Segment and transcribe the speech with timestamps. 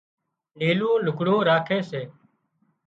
[0.57, 2.01] نيلُون لگھڙون راکي سي